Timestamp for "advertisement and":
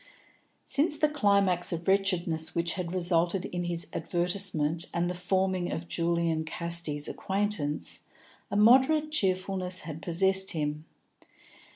3.93-5.07